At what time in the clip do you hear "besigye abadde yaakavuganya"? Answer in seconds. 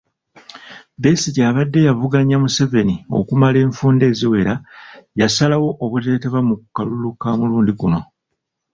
1.01-2.35